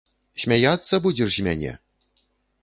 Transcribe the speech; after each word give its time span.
Смяяцца 0.43 0.99
будзеш 1.05 1.29
з 1.35 1.45
мяне?! 1.49 1.71